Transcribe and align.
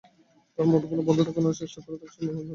তাঁর 0.55 0.65
মুঠোফোন 0.71 0.99
বন্ধ 1.07 1.19
থাকায় 1.27 1.41
অনেক 1.43 1.57
চেষ্টা 1.61 1.79
করেও 1.83 1.97
তাঁর 1.99 1.99
কোনো 2.09 2.13
সন্ধান 2.15 2.35
পাওয়া 2.35 2.43
যায়নি। 2.43 2.49